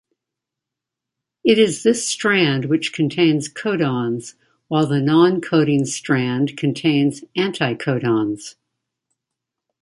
[1.43, 4.33] It is this strand which contains codons,
[4.67, 8.55] while the non-coding strand contains anticodons.